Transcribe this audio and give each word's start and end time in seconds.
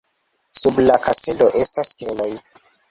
Sub 0.61 0.81
la 0.87 0.97
kastelo 1.03 1.51
estas 1.65 1.95
keloj. 2.03 2.31